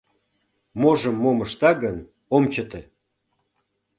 Можым 0.81 1.15
мом 1.23 1.37
ышта 1.45 1.71
гын, 1.83 1.97
ом 2.35 2.43
чыте. 2.53 2.81